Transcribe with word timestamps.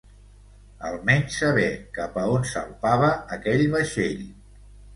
Almenys 0.89 1.35
saber 1.41 1.67
cap 1.99 2.19
a 2.23 2.25
on 2.39 2.49
salpava 2.55 3.13
aquell 3.39 3.65
vaixell. 3.77 4.29